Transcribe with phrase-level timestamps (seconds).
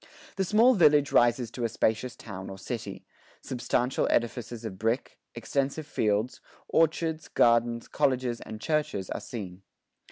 [0.35, 3.05] The small village rises to a spacious town or city;
[3.39, 9.61] substantial edifices of brick, extensive fields, orchards, gardens, colleges, and churches are seen.